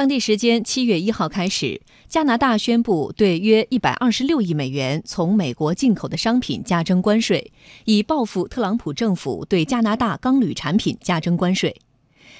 [0.00, 7.52] 当地时间七月一号开始，加拿大宣布对约一百二十六亿美元从美国进口的商品加征关税，
[7.84, 11.76] 以报复特朗普政府对加拿大钢铝产品加征关税。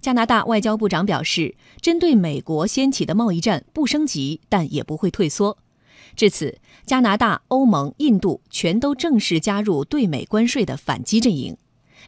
[0.00, 5.56] 加拿大外交部长表示，针对美国掀起的贸易战不升级，但也不会退缩。
[6.16, 11.56] 至此，加拿大、欧盟、印度全都正式加入对美关税的反击阵营。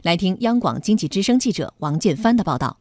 [0.03, 2.77] 来听央广经济之声记者王建帆的报道。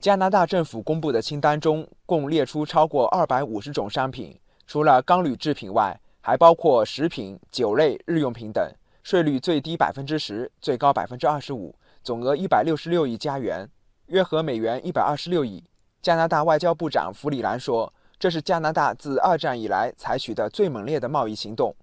[0.00, 8.64] 加拿大政府公布的清单中，共列出超过二百五十种商品，除了钢铝制品外，还包括食品、酒类、日用品等，
[9.02, 11.74] 税率最低百分之十，最高百分之二十五，
[12.04, 13.68] 总额一百六十六亿加元，
[14.06, 15.64] 约合美元一百二十六亿。
[16.00, 21.74] 加拿大外交部长弗里兰说：“这是加拿大自二战以来采取的最猛烈的贸易行动。”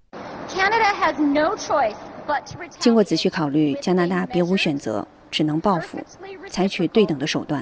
[2.79, 5.99] 经过仔细考虑，加拿大别无选择，只能报复，
[6.49, 7.61] 采取对等的手段。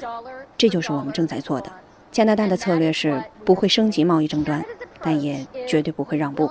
[0.64, 1.70] 这就是我们正在做的。
[2.10, 4.64] 加拿大的策略是不会升级贸易争端，
[5.02, 6.50] 但也绝对不会让步。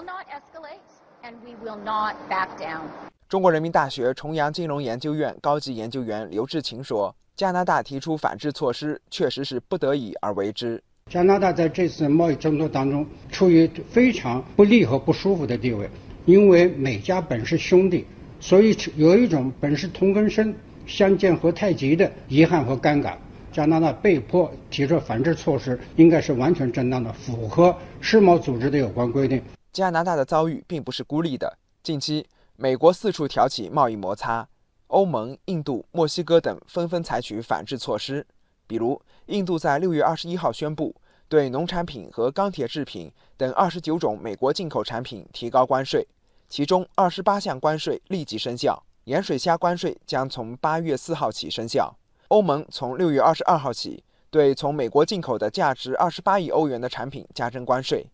[3.26, 10.82] 中国人民大学重阳金融研究院高级研究员刘志勤说：“加拿大提出反制措施，确实是不得已而为之。
[11.10, 15.88] 加拿大在这次贸易争夺当中处于非常不利和不舒服的地位，
[16.26, 18.06] 因为美加本是兄弟，
[18.40, 20.54] 所以有一种本是同根生，
[20.86, 23.14] 相见何太急的遗憾和尴尬。”
[23.52, 29.42] 加拿大被迫提出反制措施，应该是完全正当的，符合世贸组织的有关规定。
[29.72, 31.58] 加拿大的遭遇并不是孤立的。
[31.82, 34.48] 近期，美国四处挑起贸易摩擦，
[34.86, 38.26] 欧盟、印度、墨西哥等纷纷采取反制措施。
[38.66, 40.94] 比如，印度在六月二十一号宣布，
[41.28, 46.06] 对农产品和钢铁制品等二十九种美国进口产品提高关税，
[46.48, 51.94] 其中二十八项关税立即生效，盐水虾关税将从八月四号起生效。
[52.32, 58.06] 欧盟从六月二十二号起，对从美国进口的价值二十八亿欧元的产品加征关税。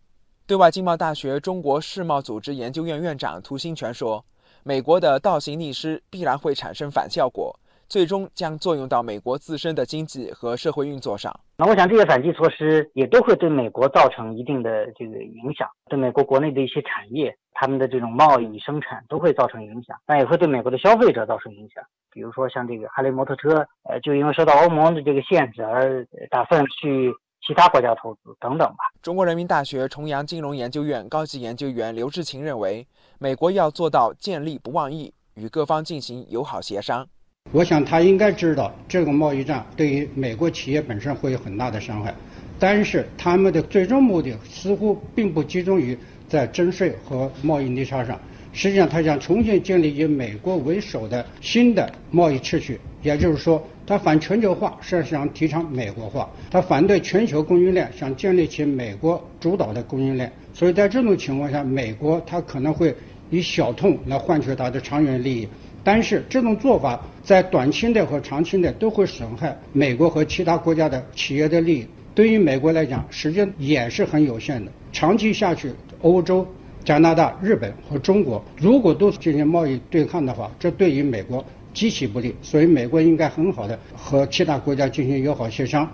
[0.45, 4.25] 对外经贸大学中国世贸组织研究院院长涂新全说
[4.61, 11.33] ：“美国的倒行逆施必然会产生反效果。”最终将作用到美国自身的经济和社会运作上。
[11.57, 21.81] 那我想这些反击措施也都会对美国造成一定的这个影响，对美国国内的一些产业，他们的这种贸易生产都会造成影响，但也会对美国的消费者造成影响。
[22.19, 27.09] 比如说像这个哈雷摩托车，呃，就因为受到欧盟的这个限制而打算去
[27.47, 28.79] 其他国家投资等等吧。
[29.01, 32.85] 中国人民大学重阳金融研究院高级研究员刘志勤认为，
[33.19, 37.07] 美国要做到见利不忘义，与各方进行友好协商。
[37.53, 42.13] 我想他应该知道，这个贸易战对于美国企业本身会有很大的伤害，
[42.59, 45.97] 但是他们的最终目的似乎并不集中于
[46.29, 48.17] 在征税和贸易逆差上。
[48.51, 60.31] 实际上，他想重新建立以美国为首的新的贸易秩序，也就是说，他反全球化，是想提倡美国化；他反对全球供应链，想建立起美国主导的供应链。
[60.51, 62.95] 所以在这种情况下，美国他可能会
[63.29, 65.47] 以小痛来换取他的长远利益。
[65.83, 71.87] 但是这种做法在短期内和长期内都会损害美国和其他国家的企业的利益。
[72.15, 74.71] 对于美国来讲，时间也是很有限的。
[74.91, 75.71] 长期下去，
[76.01, 76.45] 欧洲、
[76.83, 82.35] 加拿大、日本和中国如果都进行贸易对抗的话，这对于美国极其不利。
[82.41, 85.89] 所以，美国应该很好的和其他国家进行友好协商。